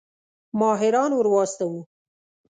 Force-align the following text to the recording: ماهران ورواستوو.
ماهران 0.59 1.11
ورواستوو. 1.15 1.77